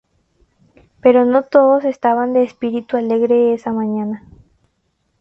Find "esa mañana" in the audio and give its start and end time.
3.53-4.27